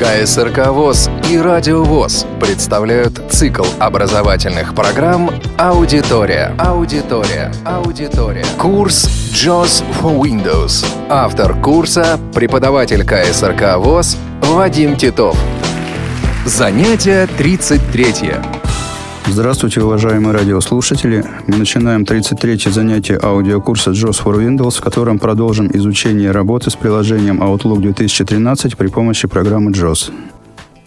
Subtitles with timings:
[0.00, 6.54] КСРК ВОЗ и Радио ВОЗ представляют цикл образовательных программ «Аудитория».
[6.58, 7.52] Аудитория.
[7.66, 8.46] Аудитория.
[8.56, 10.86] Курс JOS for Windows.
[11.10, 15.36] Автор курса– преподаватель КСРК ВОЗ Вадим Титов.
[16.46, 18.69] Занятие 33.
[19.26, 21.24] Здравствуйте, уважаемые радиослушатели.
[21.46, 27.42] Мы начинаем 33-е занятие аудиокурса JOS for Windows, в котором продолжим изучение работы с приложением
[27.42, 30.10] Outlook 2013 при помощи программы JOS.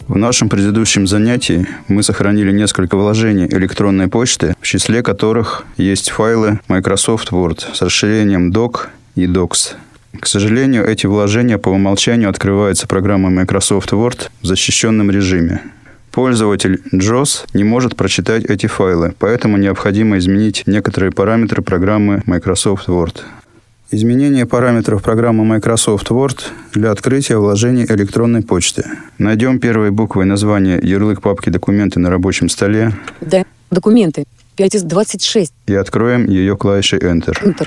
[0.06, 6.60] В нашем предыдущем занятии мы сохранили несколько вложений электронной почты, в числе которых есть файлы
[6.68, 9.76] Microsoft Word с расширением Doc и Docs.
[10.20, 15.62] К сожалению, эти вложения по умолчанию открываются программой Microsoft Word в защищенном режиме.
[16.14, 23.16] Пользователь JOS не может прочитать эти файлы, поэтому необходимо изменить некоторые параметры программы Microsoft Word.
[23.90, 26.38] Изменение параметров программы Microsoft Word
[26.72, 28.84] для открытия вложений электронной почты.
[29.18, 32.92] Найдем первой буквой название ярлык папки «Документы» на рабочем столе.
[33.20, 33.44] Д.
[33.72, 34.24] Документы.
[34.54, 35.52] 5 из 26.
[35.66, 37.34] И откроем ее клавишей Enter.
[37.42, 37.66] Enter.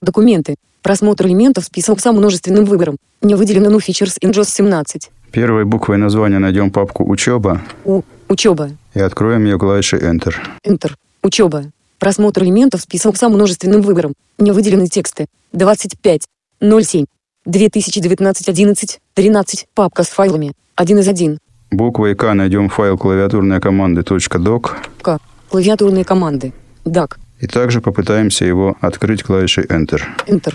[0.00, 0.54] Документы.
[0.82, 2.96] Просмотр элементов список со множественным выбором.
[3.22, 5.10] Не выделено No Features in JOS 17.
[5.32, 8.02] Первой буквой названия найдем папку «Учеба» У.
[8.28, 8.70] Учеба.
[8.94, 10.34] и откроем ее клавишей Enter.
[10.66, 10.92] Enter.
[11.22, 11.64] Учеба.
[11.98, 14.14] Просмотр элементов список со множественным выбором.
[14.38, 15.26] Не выделены тексты.
[15.52, 16.22] 25.
[16.60, 17.04] 07.
[17.44, 19.66] 2019 11 13.
[19.74, 20.52] Папка с файлами.
[20.76, 21.38] 1 из 1.
[21.70, 25.18] Буквой К найдем файл клавиатурной команды .doc К.
[25.50, 26.52] Клавиатурные команды.
[26.84, 27.16] DAC.
[27.40, 30.02] и также попытаемся его открыть клавишей Enter.
[30.26, 30.54] Enter.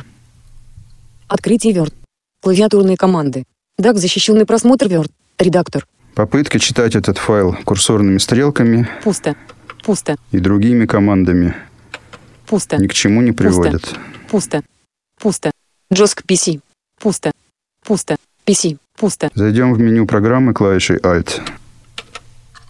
[1.27, 1.93] Открытие Word.
[2.41, 3.43] Клавиатурные команды.
[3.81, 3.97] DAC.
[3.97, 5.11] Защищенный просмотр Word.
[5.39, 5.85] Редактор.
[6.15, 9.35] Попытки читать этот файл курсорными стрелками Пусто.
[9.83, 10.15] Пусто.
[10.31, 11.55] и другими командами
[12.45, 12.77] Пусто.
[12.77, 13.95] ни к чему не приводят.
[14.29, 14.61] Пусто.
[15.19, 15.51] Пусто.
[15.91, 16.59] Джоск PC.
[16.99, 17.31] Пусто.
[17.85, 18.17] Пусто.
[18.45, 18.77] PC.
[18.97, 19.29] Пусто.
[19.35, 21.41] Зайдем в меню программы клавишей Alt.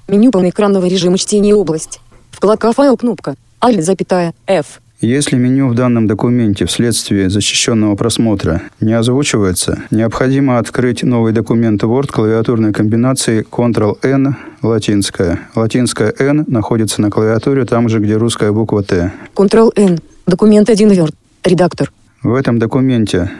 [0.08, 2.00] Меню полноэкранного режима чтения область.
[2.32, 3.36] Вкладка файл кнопка.
[3.60, 4.82] Alt запятая F.
[5.02, 12.12] Если меню в данном документе вследствие защищенного просмотра не озвучивается, необходимо открыть новый документ Word
[12.12, 15.40] клавиатурной комбинацией Ctrl-N латинская.
[15.56, 19.12] Латинская N находится на клавиатуре там же, где русская буква Т.
[19.34, 19.98] Ctrl-N.
[20.28, 21.16] Документ 1 Word.
[21.46, 21.92] Редактор.
[22.22, 23.32] В этом документе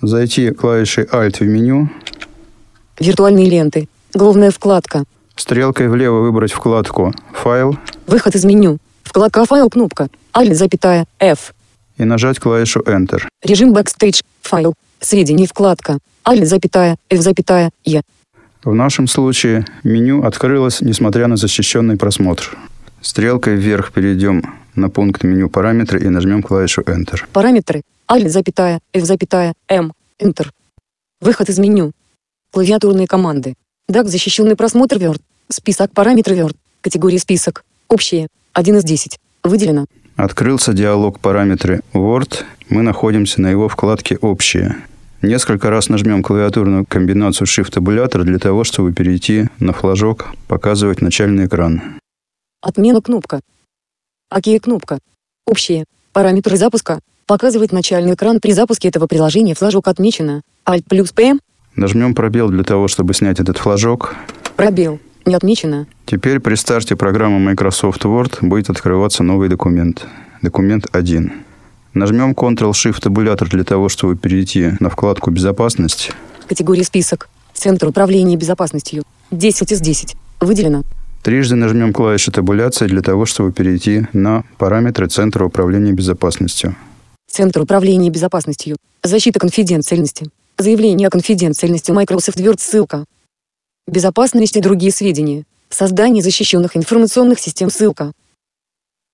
[0.00, 1.90] зайти клавишей Alt в меню,
[2.98, 3.88] Виртуальные ленты.
[4.14, 5.04] Главная вкладка.
[5.36, 7.76] стрелкой влево выбрать вкладку «Файл»
[8.06, 8.78] Выход из меню.
[9.10, 10.08] Вкладка файл кнопка.
[10.32, 11.52] Alt запятая F.
[11.96, 13.26] и нажать клавишу Enter.
[13.42, 14.22] Режим Backstage.
[14.42, 14.74] Файл.
[15.00, 15.98] Сведения вкладка.
[16.24, 18.02] Alt запятая F запятая E.
[18.62, 22.56] В нашем случае меню открылось, несмотря на защищенный просмотр.
[23.00, 24.44] Стрелкой вверх перейдем
[24.76, 27.20] на пункт меню «Параметры» и нажмем клавишу Enter.
[27.32, 27.82] Параметры.
[28.06, 29.92] Alt запятая F запятая M.
[30.20, 30.50] Enter.
[31.20, 31.90] Выход из меню.
[32.52, 33.54] Клавиатурные команды.
[33.90, 35.20] DAC защищенный просмотр Word.
[35.48, 36.56] Список параметров Word.
[36.80, 37.64] Категории список.
[37.90, 38.28] Общие.
[38.52, 39.18] 1 из 10.
[39.42, 39.86] Выделено.
[40.14, 42.44] Открылся диалог «Параметры Word».
[42.68, 44.76] Мы находимся на его вкладке «Общие».
[45.22, 51.98] Несколько раз нажмем клавиатурную комбинацию Shift-табулятор для того, чтобы перейти на флажок «Показывать начальный экран».
[52.62, 53.40] Отмена кнопка.
[54.30, 55.00] ОК кнопка.
[55.44, 55.84] Общие.
[56.12, 57.00] Параметры запуска.
[57.26, 60.42] Показывать начальный экран при запуске этого приложения флажок отмечено.
[60.64, 61.40] Alt плюс PM.
[61.74, 64.14] Нажмем пробел для того, чтобы снять этот флажок.
[64.54, 65.00] Пробел.
[65.26, 65.86] Не отмечено.
[66.06, 70.06] Теперь при старте программы Microsoft Word будет открываться новый документ.
[70.42, 71.32] Документ 1.
[71.94, 76.12] Нажмем Ctrl-Shift-табулятор для того, чтобы перейти на вкладку «Безопасность».
[76.48, 77.28] Категория список.
[77.52, 79.02] Центр управления безопасностью.
[79.30, 80.16] 10 из 10.
[80.40, 80.82] Выделено.
[81.22, 86.74] Трижды нажмем клавишу табуляции для того, чтобы перейти на параметры Центра управления безопасностью.
[87.30, 88.76] Центр управления безопасностью.
[89.02, 90.26] Защита конфиденциальности.
[90.56, 92.58] Заявление о конфиденциальности Microsoft Word.
[92.58, 93.04] Ссылка.
[93.90, 95.42] Безопасность и другие сведения.
[95.68, 97.70] Создание защищенных информационных систем.
[97.70, 98.12] Ссылка.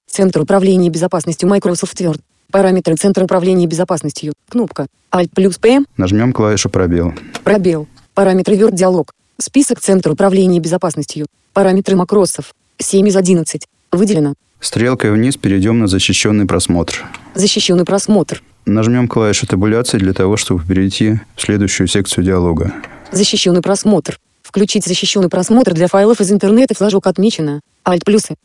[0.06, 2.20] Центр управления безопасностью Microsoft Word.
[2.53, 4.34] Параметры Центра управления безопасностью.
[4.50, 4.86] Кнопка.
[5.10, 5.86] Alt плюс PM.
[5.97, 7.15] Нажмем клавишу «Пробел».
[7.42, 7.88] Пробел.
[8.12, 9.15] Параметры Word диалог.
[9.39, 11.27] Список Центра управления безопасностью.
[11.54, 12.53] Параметры Microsoft.
[12.77, 13.66] 7 из 11.
[13.92, 14.34] Выделено.
[14.60, 17.03] Стрелкой вниз перейдем на защищенный просмотр.
[17.34, 18.42] Защищенный просмотр.
[18.66, 22.74] Нажмем клавишу табуляции для того, чтобы перейти в следующую секцию диалога.
[23.10, 24.18] Защищенный просмотр.
[24.56, 26.74] Включить защищенный просмотр для файлов из интернета.
[26.74, 27.60] Флажок отмечено.
[27.84, 28.36] Alt плюсы.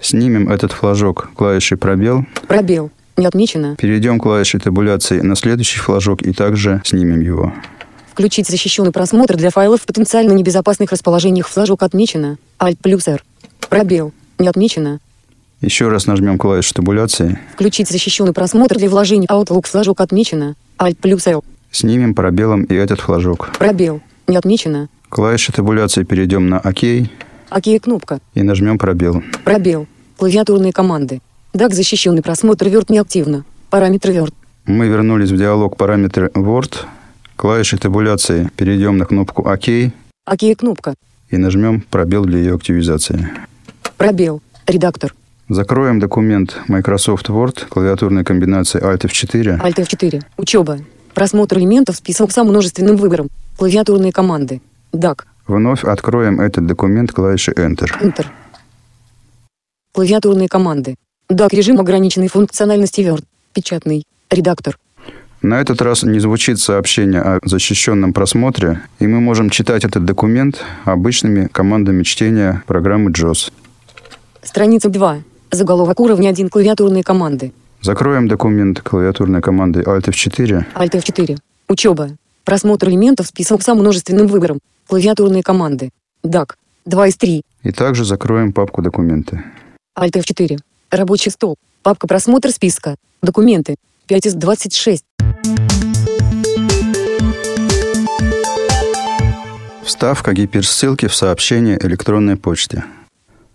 [0.00, 2.90] Снимем этот флажок клавишей «Пробел», Пробел.
[3.16, 3.76] Не отмечено.
[3.76, 7.52] перейдем клавишей табуляции на следующий флажок и также снимем его.
[8.10, 11.46] Включить защищенный просмотр для файлов в потенциально небезопасных расположениях.
[11.46, 12.38] Флажок отмечено.
[12.58, 13.22] Alt плюс R.
[13.70, 14.12] Пробел.
[14.40, 14.98] Не отмечено.
[15.60, 19.68] Еще раз нажмем клавишу табуляции, Включить защищенный просмотр для вложений Outlook.
[19.68, 20.56] Флажок отмечено.
[20.76, 21.44] Alt плюс L.
[21.70, 23.50] снимем пробелом и этот флажок.
[23.56, 24.02] Пробел.
[24.26, 24.88] Не отмечено.
[25.08, 27.10] Клавиши табуляции перейдем на ОК и
[27.48, 28.20] Окей, кнопка.
[28.34, 29.22] нажмем пробел.
[29.44, 29.86] Пробел.
[30.16, 31.20] Клавиатурные команды.
[31.54, 33.44] DAC защищенный просмотр Word неактивно.
[33.70, 34.34] Параметры Word.
[34.66, 36.74] Мы вернулись в диалог параметры Word.
[37.36, 39.92] Клавиши табуляции перейдем на кнопку ОК и
[40.24, 40.94] Окей, кнопка.
[41.30, 43.28] нажмем пробел для ее активизации.
[43.96, 44.42] Пробел.
[44.66, 45.14] Редактор.
[45.48, 49.62] Закроем документ Microsoft Word клавиатурной комбинацией Alt F4.
[49.62, 50.22] Alt F4.
[50.36, 50.80] Учеба.
[51.14, 53.28] Просмотр элементов список со множественным выбором.
[53.56, 54.60] Клавиатурные команды.
[54.92, 55.22] DAC.
[55.46, 57.88] Вновь откроем этот документ клавишей Enter.
[58.02, 58.26] Enter.
[59.92, 60.96] Клавиатурные команды.
[61.30, 63.24] DAC режим ограниченной функциональности Word.
[63.54, 64.04] Печатный.
[64.30, 64.78] Редактор.
[65.40, 70.62] На этот раз не звучит сообщение о защищенном просмотре, и мы можем читать этот документ
[70.84, 73.52] обычными командами чтения программы JAWS.
[74.42, 75.22] Страница 2.
[75.50, 76.50] Заголовок уровня 1.
[76.50, 77.52] Клавиатурные команды.
[77.80, 80.64] Закроем документ клавиатурной командой Alt F4.
[80.74, 81.38] Alt F4.
[81.68, 82.10] Учеба.
[82.46, 84.60] Просмотр элементов список со множественным выбором.
[84.86, 85.90] Клавиатурные команды.
[86.22, 86.50] DAC.
[86.84, 87.42] 2 из 3.
[87.64, 89.42] И также закроем папку «Документы».
[89.98, 90.60] Alt F4.
[90.92, 91.56] Рабочий стол.
[91.82, 92.94] Папка просмотр списка.
[93.20, 93.74] Документы.
[94.06, 95.02] 5 из 26.
[99.84, 102.84] Вставка гиперссылки в сообщение электронной почте.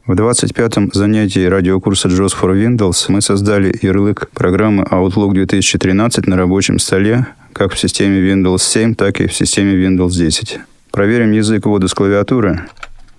[0.06, 6.78] В 25-м занятии радиокурса JAWS for Windows мы создали ярлык программы Outlook 2013 на рабочем
[6.78, 10.60] столе как в системе Windows 7, так и в системе Windows 10.
[10.92, 12.68] Проверим язык ввода с клавиатуры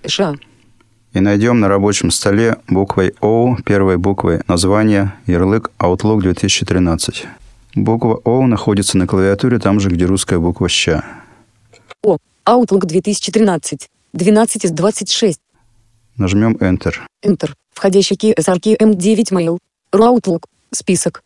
[0.05, 0.35] Ша.
[1.13, 7.25] и найдем на рабочем столе буквой O, первой буквой название ярлык Outlook 2013.
[7.75, 11.03] Буква O находится на клавиатуре там же, где русская буква «ща».
[12.03, 12.17] О.
[12.45, 13.89] Outlook 2013.
[14.13, 15.39] 12 из 26.
[16.17, 16.93] Нажмем Enter.
[17.25, 17.51] Enter.
[17.73, 19.57] Входящий KSRK M9 Mail.
[19.91, 20.43] Outlook.
[20.71, 21.23] Список.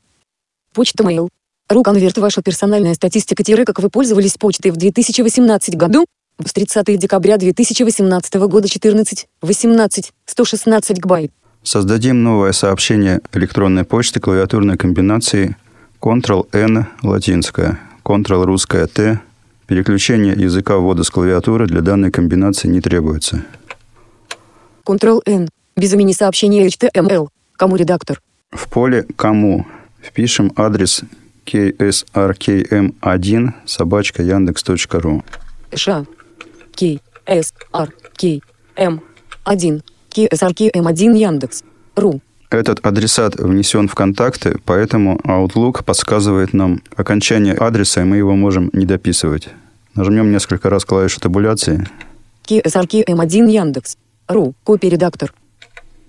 [0.73, 1.27] Почта Mail.
[1.67, 6.05] Конверт ваша персональная статистика тире как вы пользовались почтой в 2018 году.
[6.43, 11.31] С 30 декабря 2018 года 14, 18, 116 гбайт.
[11.63, 15.57] Создадим новое сообщение электронной почты клавиатурной комбинации
[16.01, 19.19] Ctrl-N латинская, Ctrl русская Т.
[19.65, 23.43] Переключение языка ввода с клавиатуры для данной комбинации не требуется.
[24.85, 25.49] Ctrl-N.
[25.75, 27.27] Без имени сообщения HTML.
[27.57, 28.21] Кому редактор?
[28.51, 29.67] В поле «Кому»
[30.01, 31.03] впишем адрес
[31.47, 35.23] ksrkm1 собачка яндекс.ру.
[35.73, 36.05] Ша.
[36.75, 36.99] К.
[37.25, 37.53] С.
[37.73, 37.93] Р.
[38.15, 38.39] К.
[38.75, 39.01] М.
[39.43, 39.81] 1.
[40.09, 41.63] KSRK M1 Яндекс.
[41.95, 42.21] Ру.
[42.49, 48.69] Этот адресат внесен в контакты, поэтому Outlook подсказывает нам окончание адреса, и мы его можем
[48.73, 49.49] не дописывать.
[49.95, 51.87] Нажмем несколько раз клавишу табуляции.
[52.45, 53.97] KSRK M1 Яндекс.
[54.27, 54.53] Ру.
[54.63, 55.33] Копия редактор.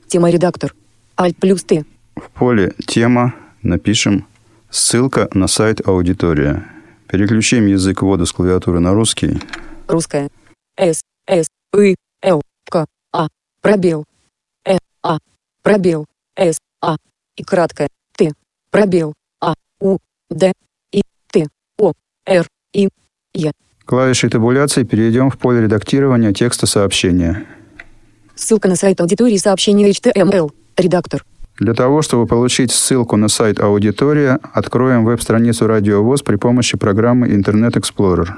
[0.07, 0.75] Тема редактор.
[1.17, 1.85] Alt плюс Т.
[2.17, 4.27] В поле «Тема» напишем
[4.71, 6.67] «Ссылка на сайт аудитория».
[7.09, 9.41] Переключим язык ввода с клавиатуры на русский.
[9.87, 10.29] Русская.
[10.77, 11.01] С.
[11.27, 11.47] С.
[11.75, 11.97] И.
[12.23, 12.43] Л.
[12.71, 12.87] К.
[13.13, 13.29] А.
[13.63, 14.05] Пробел.
[14.67, 14.77] Э.
[15.03, 15.19] А.
[15.63, 16.05] Пробел.
[16.37, 16.59] С.
[16.83, 16.97] А.
[17.37, 17.89] И краткое.
[18.15, 18.33] Т.
[18.71, 19.15] Пробел.
[19.41, 19.55] А.
[19.81, 19.97] У.
[20.29, 20.53] Д.
[20.93, 21.03] И.
[21.33, 21.47] Т.
[21.79, 21.95] О.
[22.27, 22.47] Р.
[22.75, 22.91] И.
[23.33, 23.53] Е.
[23.87, 27.47] Клавишей табуляции перейдем в поле редактирования текста сообщения.
[28.35, 30.53] Ссылка на сайт аудитории сообщения HTML.
[30.77, 31.25] Редактор.
[31.59, 37.29] Для того, чтобы получить ссылку на сайт аудитория, откроем веб-страницу Радио ВОЗ при помощи программы
[37.29, 38.29] Internet Explorer.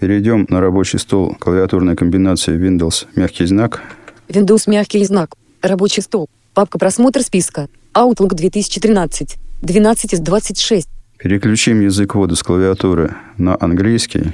[0.00, 3.82] Перейдем на рабочий стол клавиатурной комбинации Windows мягкий знак.
[4.28, 5.34] Windows мягкий знак.
[5.60, 6.28] Рабочий стол.
[6.54, 7.68] Папка просмотр списка.
[7.94, 9.36] Outlook 2013.
[9.60, 10.88] 12 из 26.
[11.18, 14.32] Переключим язык ввода с клавиатуры на английский.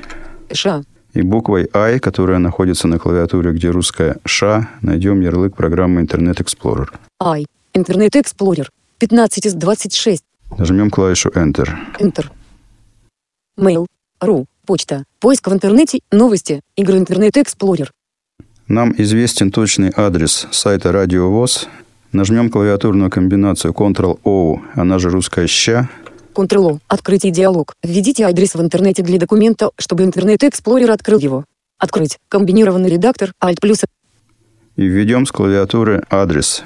[0.53, 0.83] Ша.
[1.15, 6.89] И буквой I, которая находится на клавиатуре, где русская «Ш», найдем ярлык программы Internet Explorer.
[7.21, 7.45] I.
[7.75, 8.69] Интернет Explorer.
[8.99, 10.23] 15 из 26.
[10.59, 11.69] Нажмем клавишу Enter.
[11.99, 12.27] Enter.
[13.59, 13.87] Mail.
[14.21, 14.47] Ру.
[14.67, 15.05] Почта.
[15.21, 16.01] Поиск в интернете.
[16.11, 16.61] Новости.
[16.77, 17.89] Игры Интернет Explorer.
[18.69, 21.69] Нам известен точный адрес сайта Радио ВОЗ.
[22.13, 25.89] Нажмем клавиатурную комбинацию Ctrl-O, она же русская «ща»,
[26.35, 26.79] Ctrl-O.
[26.89, 27.75] Открытие диалог.
[27.83, 31.45] Введите адрес в интернете для документа, чтобы Интернет Explorer открыл его.
[31.79, 32.19] Открыть.
[32.29, 33.33] Комбинированный редактор.
[33.43, 33.81] Alt плюс.
[34.77, 36.65] и введем с клавиатуры адрес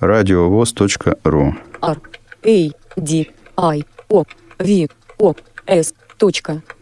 [0.00, 1.56] радиовоз.ру.
[1.82, 2.00] R.
[2.44, 2.70] A.
[2.96, 3.30] D.
[3.56, 3.84] I.
[4.08, 4.24] O.
[4.58, 4.88] V.
[5.18, 5.34] O.
[5.66, 5.94] S.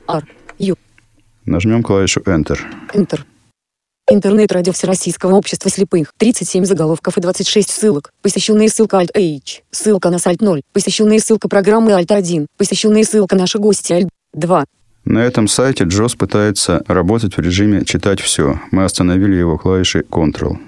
[0.06, 0.24] R.
[0.58, 0.76] U.
[1.46, 2.58] Нажмем клавишу Enter.
[2.94, 3.20] Enter.
[4.10, 6.12] Интернет-радио Всероссийского общества слепых.
[6.18, 8.10] 37 заголовков и 26 ссылок.
[8.20, 9.62] Посещенная ссылка Alt-H.
[9.70, 10.60] Ссылка на сайт 0.
[10.72, 12.46] Посещенная ссылка программы Alt-1.
[12.58, 13.92] Посещенная ссылка наши гости
[14.36, 14.64] Alt-2.
[15.04, 18.60] На этом сайте Джос пытается работать в режиме «Читать все».
[18.70, 20.58] Мы остановили его клавишей Ctrl.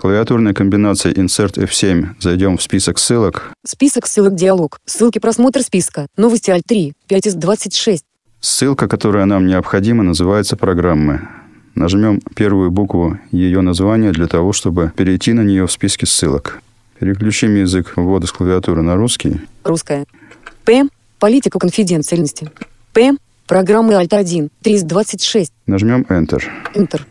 [0.00, 3.52] Клавиатурной комбинацией Insert F7 зайдем в список ссылок.
[3.66, 4.78] Список ссылок диалог.
[4.86, 6.06] Ссылки просмотр списка.
[6.16, 6.94] Новости Alt-3.
[7.06, 8.02] 5 из 26.
[8.40, 11.28] Ссылка, которая нам необходима, называется «Программы».
[11.74, 16.62] Нажмем первую букву ее названия для того, чтобы перейти на нее в списке ссылок.
[16.98, 19.42] Переключим язык ввода с клавиатуры на русский.
[19.64, 20.06] Русская.
[20.64, 20.88] П.
[21.18, 22.50] Политика конфиденциальности.
[22.94, 23.18] П.
[23.46, 24.48] Программы Alt-1.
[24.62, 25.52] 326.
[25.66, 26.42] Нажмем Enter.
[26.72, 27.02] Enter.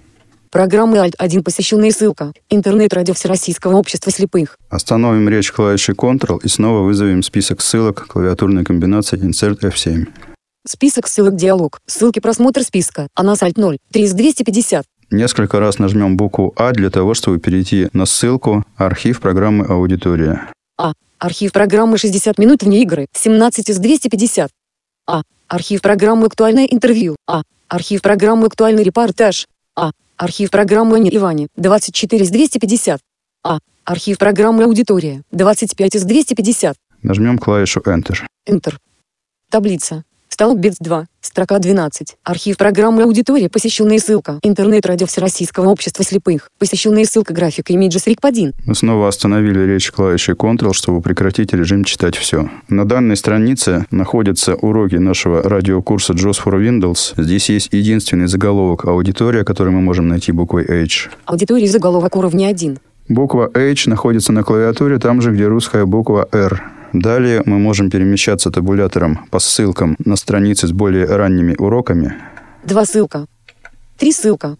[0.52, 2.34] Программы Alt-1 посещенная ссылка.
[2.50, 4.58] Интернет-радио Всероссийского общества слепых.
[4.70, 10.08] Остановим речь клавишей Ctrl и снова вызовем список ссылок клавиатурной комбинации Insert F7.
[10.68, 11.80] Список ссылок диалог.
[11.86, 13.10] Ссылки просмотр списка.
[13.14, 13.78] Анас Alt 0.
[13.92, 14.86] 3250.
[15.12, 20.50] Несколько раз нажмем букву А для того, чтобы перейти на ссылку «Архив программы «Аудитория».
[20.78, 20.94] А.
[21.20, 23.06] Архив программы 60 минут вне игры.
[23.14, 24.50] 17 из 250.
[25.08, 25.22] А.
[25.48, 27.16] Архив программы «Актуальное интервью».
[27.28, 27.44] А.
[27.68, 29.48] Архив программы «Актуальный репортаж».
[29.76, 29.92] А.
[30.20, 31.48] Архив программы Ани Иване.
[31.56, 33.00] 24 из 250.
[33.46, 33.60] А.
[33.86, 35.24] Архив программы «Аудитория».
[35.32, 36.76] 25 из 250.
[37.02, 38.18] Нажмем клавишу Enter.
[38.46, 38.76] Enter.
[39.50, 40.04] Таблица.
[40.40, 41.06] Столбец 2.
[41.20, 42.16] Строка 12.
[42.24, 44.40] Архив программы «Аудитория», посещенная ссылка.
[44.42, 46.50] Интернет-радио Всероссийского общества слепых.
[46.58, 48.54] Посещенная ссылка графика Images RIC 1.
[48.66, 52.50] Мы снова остановили речь клавишей Ctrl, чтобы прекратить режим «Читать все».
[52.70, 57.22] На данной странице находятся уроки нашего радиокурса JOS for Windows.
[57.22, 61.10] Здесь есть единственный заголовок «Аудитория», который мы можем найти буквой H.
[61.26, 62.80] Аудитория заголовок уровня 1.
[63.10, 66.64] Буква H находится на клавиатуре там же, где русская буква R.
[66.94, 72.16] Далее мы можем перемещаться табулятором по ссылкам на страницы с более ранними уроками.
[72.64, 73.26] Два ссылка.
[73.98, 74.58] Три ссылка.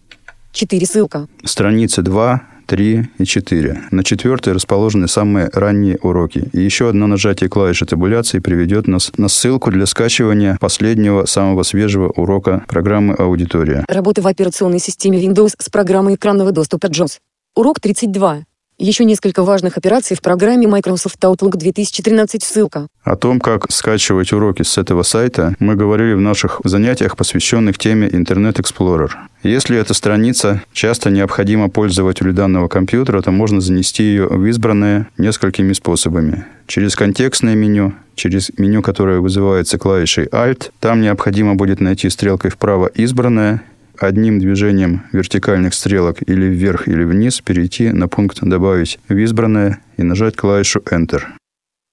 [0.52, 1.28] Четыре ссылка.
[1.44, 3.82] Страницы 2, 3 и 4.
[3.90, 6.48] На четвертой расположены самые ранние уроки.
[6.52, 12.10] И еще одно нажатие клавиши табуляции приведет нас на ссылку для скачивания последнего, самого свежего
[12.10, 13.84] урока программы «Аудитория».
[13.88, 17.18] Работа в операционной системе Windows с программой экранного доступа JOS.
[17.56, 18.44] Урок 32.
[18.80, 22.88] Еще несколько важных операций в программе Microsoft Outlook 2013 ссылка.
[23.04, 28.08] О том, как скачивать уроки с этого сайта, мы говорили в наших занятиях, посвященных теме
[28.08, 29.10] Internet Explorer.
[29.42, 35.74] Если эта страница часто необходима пользователю данного компьютера, то можно занести ее в избранное несколькими
[35.74, 36.46] способами.
[36.66, 40.70] Через контекстное меню, через меню, которое вызывается клавишей Alt.
[40.80, 43.62] Там необходимо будет найти стрелкой вправо «Избранное»,
[44.00, 50.02] одним движением вертикальных стрелок или вверх, или вниз перейти на пункт «Добавить в избранное» и
[50.02, 51.22] нажать клавишу Enter.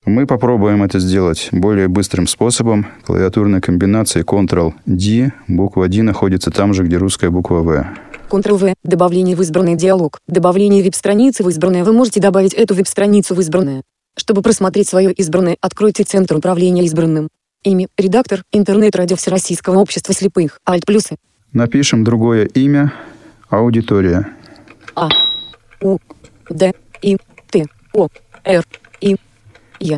[0.05, 2.87] Мы попробуем это сделать более быстрым способом.
[3.05, 5.33] Клавиатурной комбинацией Ctrl-D.
[5.49, 7.85] Буква D находится там же, где русская буква V.
[8.29, 8.75] Ctrl-V.
[8.83, 10.19] Добавление в избранный диалог.
[10.27, 11.83] Добавление веб-страницы в избранное.
[11.83, 13.83] Вы можете добавить эту веб-страницу в избранное.
[14.15, 17.27] Чтобы просмотреть свое избранное, откройте Центр управления избранным.
[17.63, 21.17] Имя, редактор, интернет-радио Всероссийского общества слепых, Alt плюсы,
[21.53, 22.93] Напишем другое имя.
[23.49, 24.27] Аудитория.
[24.95, 25.09] А.
[25.81, 25.97] У.
[26.49, 26.73] Д.
[27.01, 27.17] И.
[27.49, 27.65] Т.
[27.93, 28.07] О.
[28.43, 28.63] Р.
[29.01, 29.15] И.
[29.79, 29.97] Е.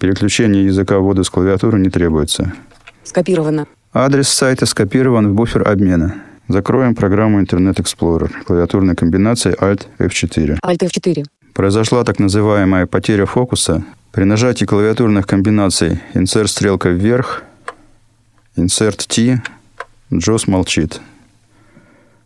[0.00, 2.52] Переключение языка ввода с клавиатуры не требуется.
[3.04, 3.68] Скопировано.
[3.92, 6.16] Адрес сайта скопирован в буфер обмена.
[6.48, 8.28] Закроем программу Internet Explorer.
[8.44, 10.58] Клавиатурной комбинацией Alt F4.
[10.64, 11.26] Alt F4.
[11.52, 13.84] Произошла так называемая потеря фокуса.
[14.10, 17.44] При нажатии клавиатурных комбинаций Insert стрелка вверх,
[18.56, 19.40] Insert T,
[20.10, 21.00] JOS молчит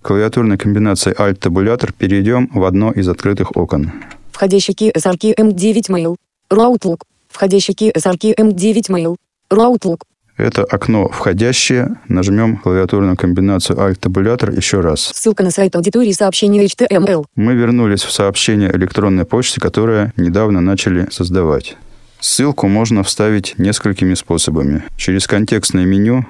[0.09, 3.93] клавиатурной комбинацией Alt-табулятор перейдем в одно из открытых окон.
[4.33, 6.17] Входящий KSRK M9 Mail.
[6.51, 7.03] Outlook.
[7.29, 9.17] Входящий KSRK M9 Mail.
[9.51, 10.01] Outlook.
[10.39, 11.97] Это окно входящее.
[12.09, 15.13] Нажмем клавиатурную комбинацию Alt-табулятор еще раз.
[15.15, 17.27] Ссылка на сайт аудитории сообщения HTML.
[17.37, 21.77] Мы вернулись в сообщение электронной почты, которое недавно начали создавать.
[22.19, 24.85] Ссылку можно вставить несколькими способами.
[24.97, 26.25] Через контекстное меню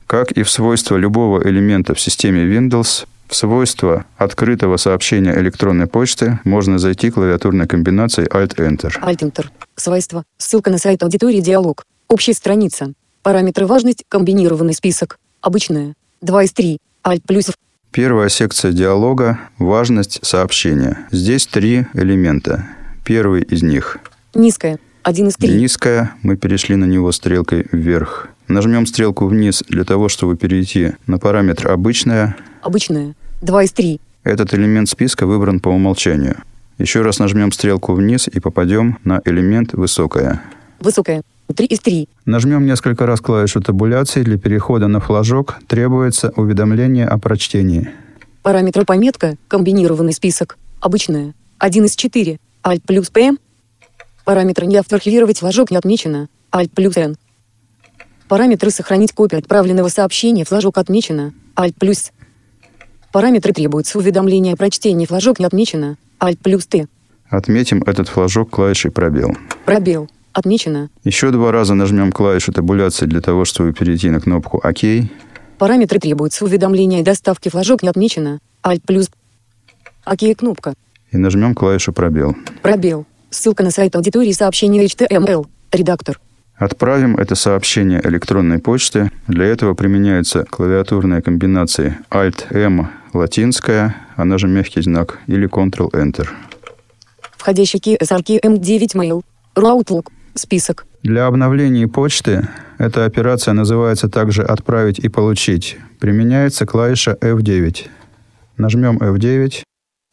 [0.07, 6.39] Как и в свойства любого элемента в системе Windows, в свойства открытого сообщения электронной почты
[6.45, 8.93] можно зайти клавиатурной комбинацией Alt-Enter.
[9.01, 9.47] Alt-Enter.
[9.75, 10.23] Свойства.
[10.37, 11.83] Ссылка на сайт аудитории диалог.
[12.07, 12.93] Общая страница.
[13.21, 14.05] Параметры важность.
[14.07, 15.19] Комбинированный список.
[15.41, 15.93] Обычная.
[16.21, 16.79] 2 из 3.
[17.03, 17.55] Alt плюсов.
[17.91, 21.07] Первая секция диалога– важность сообщения.
[21.11, 22.67] Здесь три элемента.
[23.03, 23.97] Первый из них
[24.33, 24.79] Низкая.
[25.03, 25.49] 1 из 3.
[25.57, 28.29] Низкая, мы перешли на него стрелкой вверх.
[28.47, 32.37] Нажмем стрелку вниз для того, чтобы перейти на параметр «Обычная».
[32.61, 33.15] Обычная.
[33.41, 33.99] 2 из 3.
[34.23, 36.37] Этот элемент списка выбран по умолчанию.
[36.77, 40.41] Еще раз нажмем стрелку вниз и попадем на элемент «Высокая».
[40.79, 41.23] Высокая.
[41.53, 42.09] 3 из 3.
[42.25, 44.23] Нажмем несколько раз клавишу табуляции.
[44.23, 47.89] Для перехода на флажок требуется уведомление о прочтении.
[48.43, 49.35] Параметры пометка.
[49.47, 50.57] Комбинированный список.
[50.79, 51.33] Обычная.
[51.59, 52.39] 1 из 4.
[52.63, 53.31] Alt плюс P.
[54.25, 56.29] Параметр не автоархивировать флажок не отмечено.
[56.51, 57.17] Alt плюс N.
[58.27, 61.33] Параметры сохранить копию отправленного сообщения флажок отмечено.
[61.55, 62.11] Alt плюс.
[63.11, 65.97] Параметры требуются уведомления о прочтении флажок не отмечено.
[66.19, 66.87] Alt плюс T.
[67.29, 69.35] Отметим этот флажок клавишей «Пробел».
[69.65, 70.09] Пробел.
[70.33, 70.89] Отмечено.
[71.03, 74.79] Еще два раза нажмем клавишу табуляции для того, чтобы перейти на кнопку «Ок».
[75.57, 78.39] Параметры требуются уведомления о доставке флажок не отмечено.
[78.63, 79.09] Alt плюс.
[80.05, 80.73] ОК кнопка.
[81.11, 82.35] И нажмем клавишу «Пробел».
[82.61, 83.05] Пробел.
[83.29, 85.45] Ссылка на сайт аудитории сообщения HTML.
[85.71, 86.19] Редактор.
[86.55, 89.11] Отправим это сообщение электронной почты.
[89.27, 96.27] Для этого применяются клавиатурные комбинации Alt-M латинская, она же мягкий знак, или Ctrl-Enter.
[97.37, 99.23] Входящий KSRK M9 Mail.
[99.55, 100.07] Outlook.
[100.35, 100.85] Список.
[101.03, 105.77] Для обновления почты эта операция называется также «Отправить и получить».
[105.99, 107.87] Применяется клавиша F9.
[108.57, 109.63] Нажмем F9.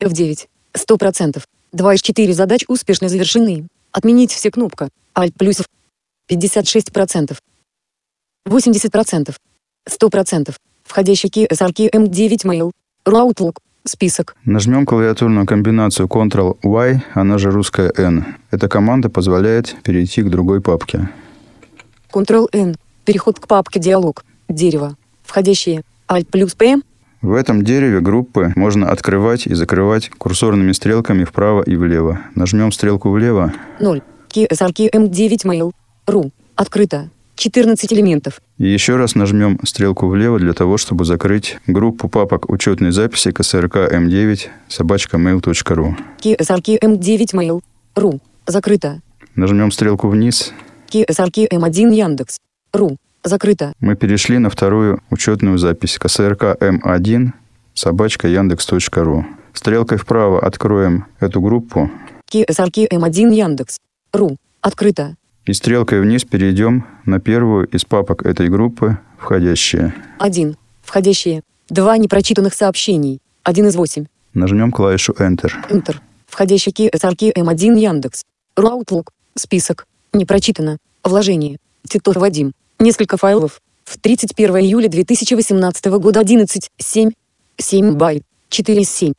[0.02, 0.46] F9.
[0.74, 1.42] 100%.
[1.72, 3.68] 2 из 4 задач успешно завершены.
[3.92, 4.88] Отменить все кнопка.
[5.14, 5.66] Alt плюсов.
[6.30, 7.36] 56%.
[8.46, 9.34] 80%.
[9.88, 10.54] 100%.
[10.84, 12.70] Входящий KSRK M9 Mail.
[13.04, 13.56] Outlook.
[13.88, 14.36] Список.
[14.44, 18.24] Нажмем клавиатурную комбинацию Ctrl-Y, она же русская N.
[18.50, 21.08] Эта команда позволяет перейти к другой папке.
[22.12, 22.76] Ctrl-N.
[23.04, 24.24] Переход к папке «Диалог».
[24.48, 24.96] Дерево.
[25.24, 25.82] Входящие.
[26.08, 26.76] Alt плюс P.
[27.20, 32.20] В этом дереве группы можно открывать и закрывать курсорными стрелками вправо и влево.
[32.34, 33.52] Нажмем стрелку влево.
[33.80, 34.02] 0.
[34.28, 35.72] KSRK M9 Mail.
[36.06, 36.30] Ру.
[36.54, 37.10] Открыто.
[37.38, 38.40] 14 элементов.
[38.58, 43.76] И еще раз нажмем стрелку влево для того, чтобы закрыть группу папок учетной записи КСРК
[43.76, 45.94] М9 собачка mail.ru.
[46.20, 47.60] KSRK M9 Mail.
[47.94, 48.20] Ру.
[48.46, 49.00] Закрыто.
[49.36, 50.52] Нажмем стрелку вниз.
[50.90, 52.38] KSRK M1 Яндекс.
[52.72, 52.96] Ру.
[53.22, 53.72] Закрыто.
[53.80, 57.30] Мы перешли на вторую учетную запись КСРК М1
[57.74, 59.26] собачка яндекс.ру.
[59.52, 61.90] Стрелкой вправо откроем эту группу
[62.32, 63.78] KSRK M1 Яндекс.
[64.12, 64.36] Ру.
[64.60, 65.14] Открыто.
[65.48, 69.94] И стрелкой вниз перейдем на первую из папок этой группы, входящие.
[70.18, 70.56] 1.
[70.82, 71.42] Входящие.
[71.70, 73.20] 2 непрочитанных сообщений.
[73.44, 74.04] 1 из 8.
[74.34, 75.50] Нажмем клавишу Enter.
[75.70, 75.96] Enter.
[76.26, 78.26] Входящий KSRK M1 Яндекс.
[78.56, 79.08] Outlook.
[79.36, 79.86] Список.
[80.12, 80.76] Не прочитано.
[81.02, 81.56] Вложение.
[81.88, 82.52] Титов Вадим.
[82.78, 83.62] Несколько файлов.
[83.86, 86.70] В 31 июля 2018 года 11.
[86.76, 87.10] 7.
[87.56, 88.22] 7 байт.
[88.50, 89.14] 4 из 7.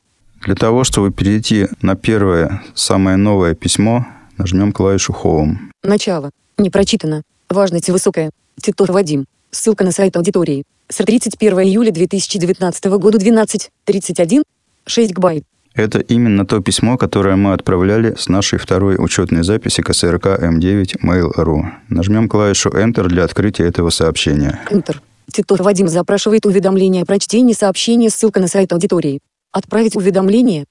[0.45, 4.05] Для того, чтобы перейти на первое, самое новое письмо,
[4.39, 5.57] нажмем клавишу Home.
[5.83, 6.31] Начало.
[6.57, 7.21] Не прочитано.
[7.49, 8.31] Важность высокая.
[8.59, 9.25] Титов Вадим.
[9.51, 10.63] Ссылка на сайт аудитории.
[10.89, 13.69] С 31 июля 2019 года 12.
[13.85, 14.43] 31.
[14.85, 15.43] 6 гбайт.
[15.75, 21.61] Это именно то письмо, которое мы отправляли с нашей второй учетной записи КСРК М9 Mail.ru.
[21.89, 24.59] Нажмем клавишу Enter для открытия этого сообщения.
[24.71, 24.97] Enter.
[25.31, 28.09] Титов Вадим запрашивает уведомление о прочтении сообщения.
[28.09, 29.19] Ссылка на сайт аудитории.
[29.51, 30.65] Отправить уведомление.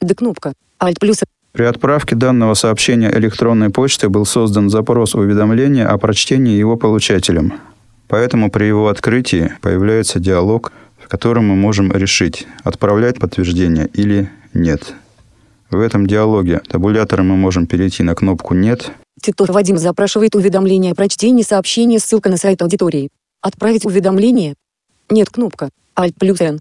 [0.00, 0.52] Д кнопка.
[0.80, 1.20] Alt плюс.
[1.52, 7.54] При отправке данного сообщения электронной почты был создан запрос уведомления о прочтении его получателем.
[8.06, 14.94] Поэтому при его открытии появляется диалог, в котором мы можем решить, отправлять подтверждение или нет.
[15.70, 18.90] В этом диалоге табулятором мы можем перейти на кнопку «Нет».
[19.22, 23.10] Титов Вадим запрашивает уведомление о прочтении сообщения, ссылка на сайт аудитории.
[23.42, 24.54] Отправить уведомление?
[25.10, 25.70] Нет кнопка.
[25.96, 26.58] Alt плюс N.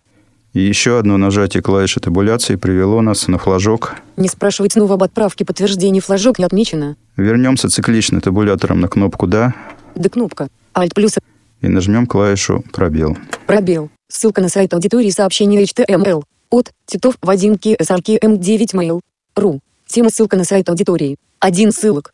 [0.53, 3.95] И еще одно нажатие клавиши табуляции привело нас на флажок.
[4.17, 6.95] Не спрашивать снова об отправке подтверждения флажок не отмечено.
[7.17, 9.53] Вернемся циклично табулятором на кнопку «Да»
[9.95, 10.49] Да кнопка.
[10.73, 11.15] Alt плюс
[11.61, 13.17] и нажмем клавишу «Пробел».
[13.45, 13.89] пробел.
[14.07, 16.23] Ссылка на сайт аудитории сообщения HTML.
[16.49, 19.01] От Титов Вадим KSRK M9 Mail.
[19.35, 19.59] Ру.
[19.85, 21.17] Тема ссылка на сайт аудитории.
[21.39, 22.13] Один ссылок.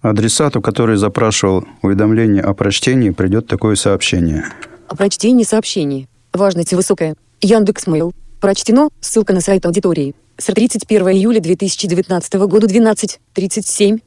[0.00, 4.46] Адресату, который запрашивал уведомление о прочтении, придет такое сообщение.
[4.88, 6.08] О прочтении сообщений.
[6.32, 7.14] Важность высокая.
[7.40, 8.12] Яндекс Mail.
[8.40, 8.88] Прочтено.
[9.00, 10.16] Ссылка на сайт аудитории.
[10.38, 13.20] С 31 июля 2019 года 12.
[13.32, 13.98] 37.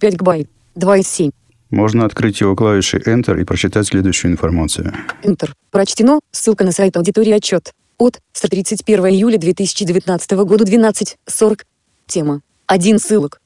[0.00, 0.48] 5 гбайт.
[0.74, 1.32] 2 из 7.
[1.72, 4.92] Можно открыть его клавишей Enter и прочитать следующую информацию.
[5.22, 5.52] Enter.
[5.70, 6.20] Прочтено.
[6.30, 7.72] Ссылка на сайт аудитории отчет.
[7.96, 8.20] От.
[8.34, 11.16] С 31 июля 2019 года 12.
[11.26, 11.64] 40.
[12.06, 12.42] Тема.
[12.66, 13.40] Один ссылок.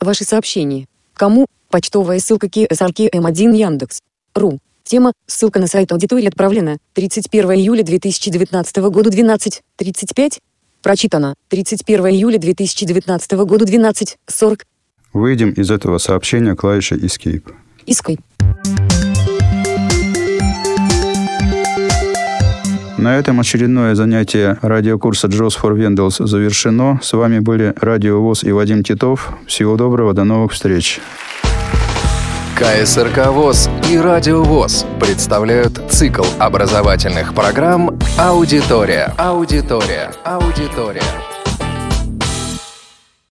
[0.00, 0.86] Ваши сообщения.
[1.14, 1.46] Кому?
[1.70, 4.00] Почтовая ссылка KSRK M1 Яндекс.
[4.34, 4.58] Ру.
[4.82, 5.12] Тема.
[5.28, 6.78] Ссылка на сайт аудитории отправлена.
[6.94, 9.62] 31 июля 2019 года 12.
[9.76, 10.40] 35.
[10.82, 11.34] Прочитано.
[11.48, 14.16] 31 июля 2019 года 12.
[14.26, 14.66] 40.
[15.12, 17.54] Выйдем из этого сообщения клавишей Escape.
[17.88, 18.20] Escape.
[22.98, 26.98] На этом очередное занятие радиокурса JOS for Windows завершено.
[27.00, 29.32] С вами были Радио ВОЗ и Вадим Титов.
[29.46, 31.00] Всего доброго, до новых встреч.
[32.56, 39.14] КСРК ВОЗ и Радио ВОЗ представляют цикл образовательных программ «Аудитория».
[39.16, 40.10] Аудитория.
[40.24, 41.02] Аудитория.